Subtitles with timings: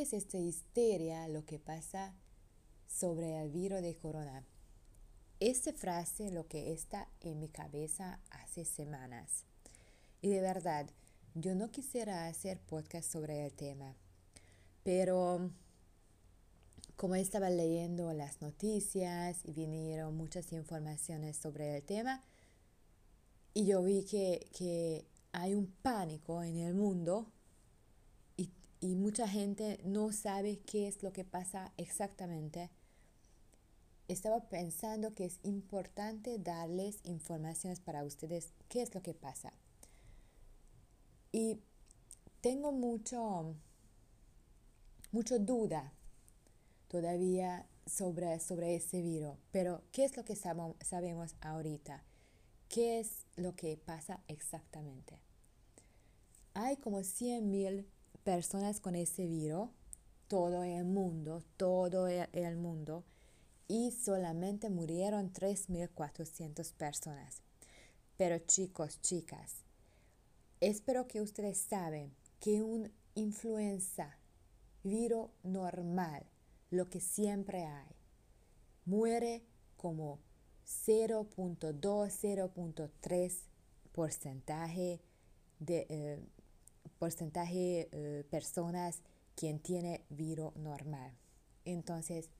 [0.00, 2.14] mucha histeria lo que pasa
[2.86, 4.46] sobre el virus de corona.
[5.40, 9.44] Esta frase lo que está en mi cabeza hace semanas.
[10.22, 10.90] Y de verdad,
[11.34, 13.94] yo no quisiera hacer podcast sobre el tema,
[14.84, 15.50] pero
[16.96, 22.24] como estaba leyendo las noticias y vinieron muchas informaciones sobre el tema,
[23.52, 27.30] y yo vi que, que hay un pánico en el mundo
[28.80, 32.70] y, mucha gente no sabe qué es lo que pasa exactamente.
[34.08, 39.52] Estaba pensando que es importante darles informaciones para ustedes qué es lo que pasa.
[41.32, 41.60] Y
[42.40, 43.54] tengo mucho,
[45.12, 45.92] mucho duda
[46.88, 52.02] todavía sobre, sobre ese virus, pero ¿qué es lo que sabemos ahorita?
[52.68, 55.18] ¿Qué es lo que pasa exactamente?
[56.54, 57.84] Hay como 100.000
[58.24, 59.70] personas con ese virus,
[60.28, 63.04] todo el mundo, todo el mundo,
[63.68, 67.42] y solamente murieron 3.400 personas.
[68.16, 69.64] Pero chicos, chicas,
[70.60, 74.18] espero que ustedes saben que un influenza,
[74.82, 76.26] virus normal,
[76.70, 77.94] lo que siempre hay,
[78.84, 79.44] muere
[79.76, 80.20] como
[80.66, 83.38] 0.2, 0.3
[83.92, 85.00] porcentaje
[85.58, 86.20] de eh,
[86.98, 89.02] porcentaje eh, personas
[89.34, 91.12] quien tiene virus normal.
[91.64, 92.30] Entonces,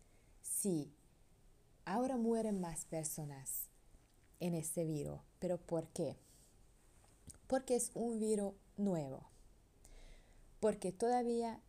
[0.43, 0.93] sí,
[1.85, 3.69] ahora mueren más personas
[4.41, 5.21] en este virus.
[5.39, 6.17] ¿Pero por qué?
[7.47, 9.29] Porque es un virus nuevo.
[10.61, 11.61] Porque todavía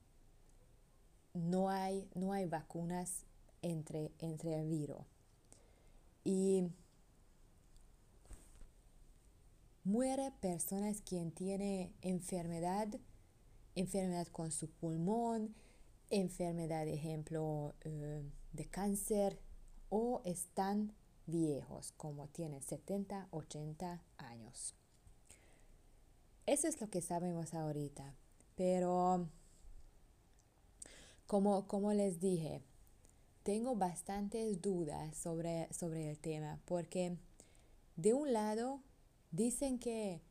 [1.34, 3.26] no hay, no hay vacunas
[3.62, 5.06] entre, entre el virus.
[6.24, 6.70] Y
[9.84, 12.88] muere personas quien tiene enfermedad,
[13.76, 15.56] enfermedad con su pulmón,
[16.10, 19.40] enfermedad, ejemplo, eh, de cáncer
[19.90, 20.94] o están
[21.26, 24.76] viejos, como tienen 70, 80 años.
[26.46, 28.16] Eso es lo que sabemos ahorita.
[28.56, 29.28] Pero,
[31.28, 32.62] como, como les dije,
[33.44, 37.18] tengo bastantes dudas sobre, sobre el tema porque
[37.96, 38.82] de un lado
[39.32, 40.22] dicen que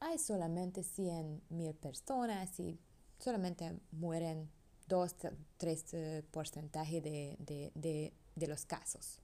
[0.00, 2.78] hay solamente 100 mil personas y
[3.18, 4.50] solamente mueren
[4.88, 5.16] 2,
[5.56, 9.20] 3 eh, porcentaje de, de, de, los casos.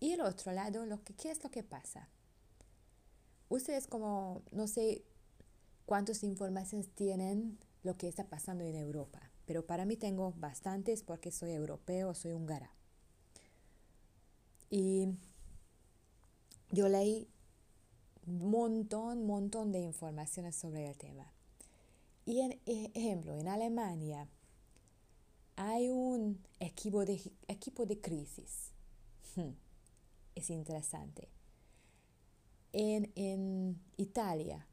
[0.00, 2.08] Y el otro lado, lo que, ¿qué es lo que pasa?
[3.48, 5.04] Ustedes como, no sé
[5.86, 11.32] cuántas informaciones tienen lo que está pasando en Europa pero para mí tengo bastantes porque
[11.32, 12.70] soy europeo, soy húngara.
[14.68, 15.08] Y
[16.70, 17.26] yo leí
[18.28, 21.32] montón, montón de informaciones sobre el tema.
[22.24, 24.28] Y en e, ejemplo, en Alemania
[25.56, 28.72] hay un equipo de, equipo de crisis.
[29.34, 29.52] Hmm,
[30.34, 31.28] es interesante.
[32.72, 34.66] En, en Italia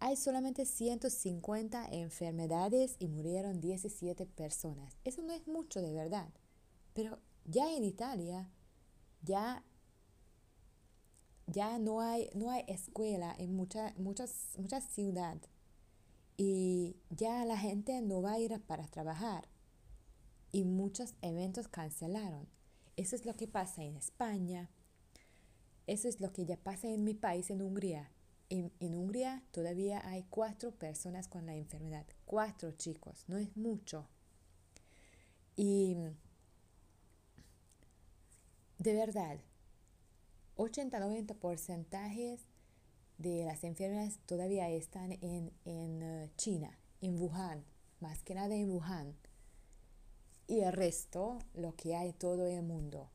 [0.00, 4.96] hay solamente 150 enfermedades y murieron 17 personas.
[5.04, 6.30] Eso no es mucho de verdad.
[6.94, 8.48] Pero ya en Italia,
[9.22, 9.62] ya,
[11.50, 15.48] ya no, hay, no hay escuela en muchas muchas, muchas ciudades.
[16.36, 19.48] Y ya la gente no va a ir para trabajar.
[20.52, 22.48] Y muchos eventos cancelaron.
[22.96, 24.70] Eso es lo que pasa en España.
[25.86, 28.10] Eso es lo que ya pasa en mi país, en Hungría
[28.50, 32.04] en, Hungría todavía hay cuatro personas con la enfermedad.
[32.24, 34.08] Cuatro chicos, no es mucho.
[35.56, 35.96] Y
[38.78, 39.38] de verdad,
[40.60, 42.46] 80-90 porcentajes
[43.16, 47.64] de las enfermedades todavía están en, en uh, China, en Wuhan,
[48.00, 49.16] más que nada en Wuhan.
[50.46, 53.10] Y el resto, lo que hay todo el mundo.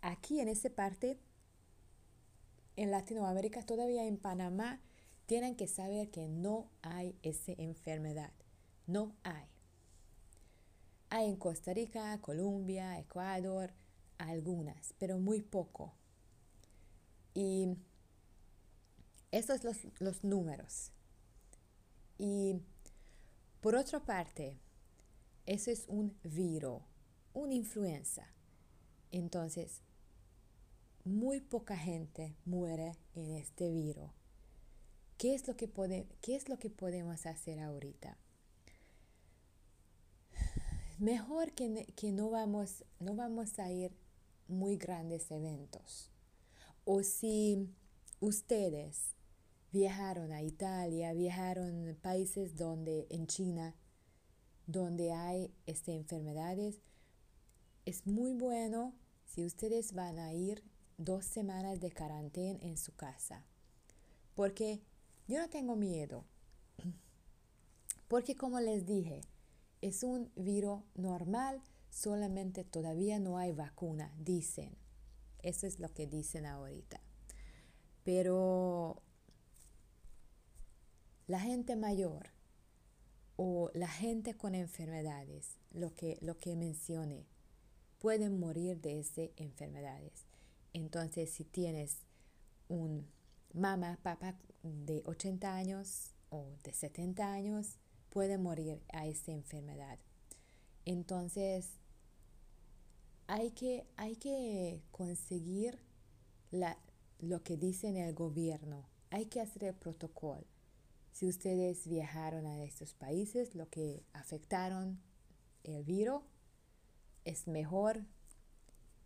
[0.00, 1.18] Aquí en esa parte
[2.76, 4.80] en Latinoamérica, todavía en Panamá,
[5.26, 8.32] tienen que saber que no hay esa enfermedad.
[8.86, 9.44] No hay.
[11.10, 13.72] Hay en Costa Rica, Colombia, Ecuador,
[14.16, 15.97] algunas, pero muy poco.
[17.38, 17.68] Y
[19.30, 20.90] esos son los, los números.
[22.18, 22.60] Y
[23.60, 24.58] por otra parte,
[25.46, 26.82] eso es un virus,
[27.34, 28.26] una influenza.
[29.12, 29.82] Entonces,
[31.04, 34.10] muy poca gente muere en este virus.
[35.16, 35.70] ¿Qué es lo que,
[36.20, 38.18] qué es lo que podemos hacer ahorita?
[40.98, 43.92] Mejor que, que no, vamos, no vamos a ir
[44.48, 46.10] muy grandes eventos.
[46.90, 47.68] O si
[48.18, 49.14] ustedes
[49.72, 53.74] viajaron a Italia, viajaron a países donde en China
[54.66, 56.80] donde hay estas enfermedades,
[57.84, 58.94] es muy bueno
[59.26, 60.64] si ustedes van a ir
[60.96, 63.44] dos semanas de cuarentena en su casa.
[64.34, 64.80] Porque
[65.26, 66.24] yo no tengo miedo.
[68.08, 69.20] Porque como les dije,
[69.82, 74.87] es un virus normal, solamente todavía no hay vacuna, dicen.
[75.42, 77.00] Eso es lo que dicen ahorita.
[78.04, 79.02] Pero
[81.26, 82.30] la gente mayor
[83.36, 87.26] o la gente con enfermedades, lo que, lo que mencioné,
[87.98, 90.26] pueden morir de esas enfermedades.
[90.72, 91.98] Entonces, si tienes
[92.68, 93.06] un
[93.52, 97.76] mamá, papá de 80 años o de 70 años,
[98.10, 99.98] puede morir a esa enfermedad.
[100.84, 101.78] Entonces,
[103.28, 105.78] hay que, hay que conseguir
[106.50, 106.78] la,
[107.20, 108.88] lo que dice el gobierno.
[109.10, 110.46] Hay que hacer el protocolo.
[111.12, 114.98] Si ustedes viajaron a estos países, lo que afectaron
[115.62, 116.22] el virus,
[117.24, 118.02] es mejor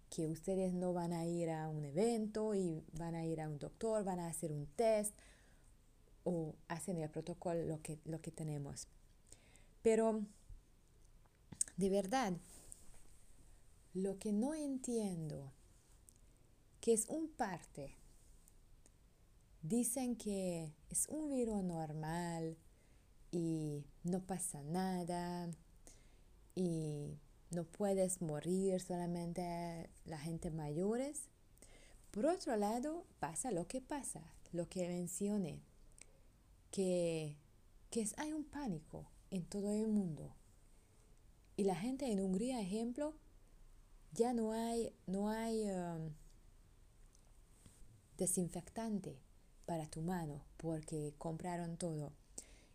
[0.08, 3.58] que ustedes no van a ir a un evento y van a ir a un
[3.58, 5.14] doctor, van a hacer un test
[6.22, 8.86] o hacen el protocolo lo que, lo que tenemos.
[9.82, 10.24] Pero,
[11.76, 12.34] de verdad,
[13.94, 15.52] lo que no entiendo,
[16.80, 17.94] que es un parte,
[19.60, 22.56] dicen que es un virus normal
[23.30, 25.48] y no pasa nada
[26.54, 27.18] y
[27.50, 31.28] no puedes morir solamente la gente mayores.
[32.10, 34.22] Por otro lado, pasa lo que pasa,
[34.52, 35.62] lo que mencioné,
[36.70, 37.36] que,
[37.90, 40.34] que hay un pánico en todo el mundo.
[41.56, 43.14] Y la gente en Hungría, ejemplo,
[44.12, 46.10] ya no hay, no hay um,
[48.16, 49.18] desinfectante
[49.66, 52.12] para tu mano porque compraron todo.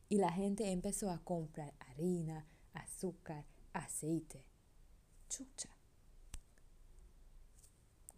[0.10, 4.44] Y la gente empezó a comprar harina, azúcar, aceite.
[5.30, 5.70] Chucha.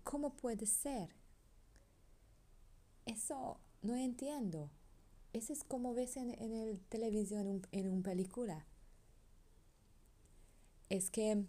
[0.03, 1.15] ¿Cómo puede ser?
[3.05, 4.69] Eso no entiendo.
[5.33, 8.65] Eso es como ves en, en el televisión, en, una película.
[10.89, 11.45] Es que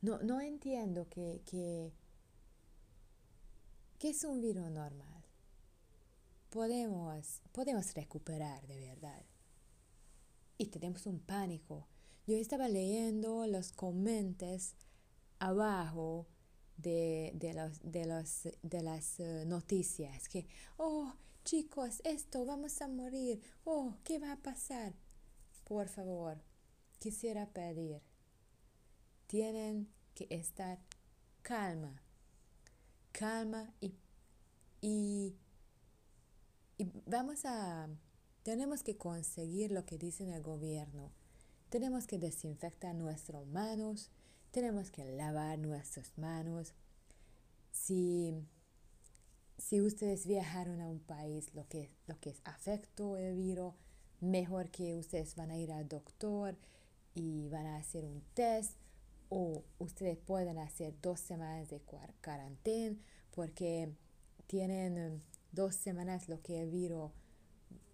[0.00, 1.92] no, no entiendo que, que,
[3.98, 5.24] que es un virus normal.
[6.50, 9.24] Podemos, podemos recuperar de verdad.
[10.58, 11.86] Y tenemos un pánico.
[12.26, 14.74] Yo estaba leyendo los comentarios
[15.38, 16.26] abajo
[16.76, 21.12] de, de, los, de, los, de las eh, noticias que, oh,
[21.44, 24.94] chicos, esto, vamos a morir, oh, ¿qué va a pasar?
[25.64, 26.38] Por favor,
[26.98, 28.02] quisiera pedir,
[29.30, 30.80] tienen que estar
[31.42, 32.02] calma,
[33.12, 33.94] calma y,
[34.80, 35.36] y,
[37.06, 37.88] vamos a,
[38.42, 41.12] tenemos que conseguir lo que dice el gobierno.
[41.68, 44.10] Tenemos que desinfectar nuestras manos,
[44.50, 46.74] tenemos que lavar nuestras manos.
[47.70, 48.34] Si
[49.58, 53.74] si ustedes viajaron a un país lo que, lo que es afecto el virus,
[54.18, 56.56] mejor que ustedes van a ir al doctor
[57.14, 58.79] y van a hacer un test
[59.30, 62.96] o ustedes pueden hacer dos semanas de cuarentena
[63.30, 63.94] porque
[64.46, 65.20] tienen um,
[65.52, 67.12] dos semanas lo que el virus,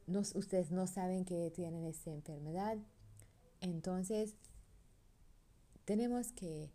[0.07, 2.79] no, ustedes no saben que tienen esa enfermedad.
[3.61, 4.35] Entonces,
[5.85, 6.71] tenemos que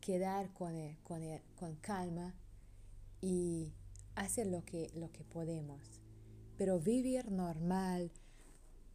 [0.00, 1.22] quedar con, con,
[1.56, 2.34] con calma
[3.20, 3.72] y
[4.14, 5.80] hacer lo que, lo que podemos.
[6.56, 8.12] Pero vivir normal,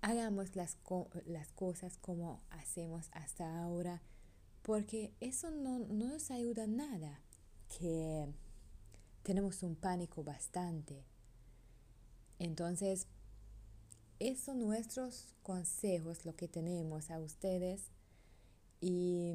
[0.01, 0.77] hagamos las,
[1.25, 4.01] las cosas como hacemos hasta ahora,
[4.61, 7.21] porque eso no, no nos ayuda nada,
[7.77, 8.27] que
[9.23, 11.03] tenemos un pánico bastante.
[12.39, 13.07] Entonces,
[14.19, 17.91] esos son nuestros consejos, lo que tenemos a ustedes.
[18.81, 19.33] Y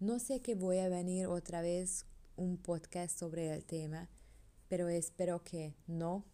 [0.00, 4.08] no sé que voy a venir otra vez un podcast sobre el tema,
[4.68, 6.24] pero espero que no.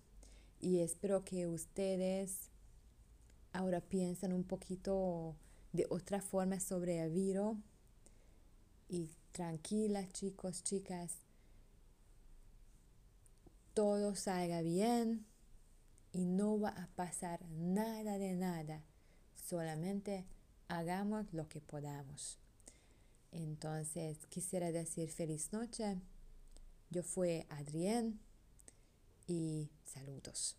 [0.61, 2.51] Y espero que ustedes
[3.55, 5.37] ahora piensen un poquito
[5.73, 7.57] de otra forma sobre el virus.
[8.89, 11.21] Y tranquilas chicos, chicas,
[13.73, 15.27] todo salga bien
[16.13, 18.85] y no va a pasar nada de nada.
[19.35, 20.27] Solamente
[20.69, 22.39] hagamos lo que podamos.
[23.33, 25.99] Entonces, quisiera decir feliz noche.
[26.91, 28.21] Yo fui Adrián
[29.27, 30.57] y saludos.